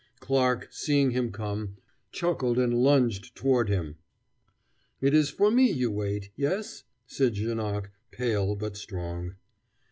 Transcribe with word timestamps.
Clarke, 0.19 0.67
seeing 0.71 1.11
him 1.11 1.31
come, 1.31 1.77
chuckled 2.11 2.57
and 2.57 2.73
lounged 2.73 3.35
toward 3.35 3.69
him. 3.69 3.97
"It 4.99 5.13
is 5.13 5.29
for 5.29 5.51
me 5.51 5.69
you 5.69 5.91
wait 5.91 6.31
yes?" 6.35 6.85
said 7.05 7.35
Janoc, 7.35 7.91
pale, 8.09 8.55
but 8.55 8.75
strong. 8.75 9.35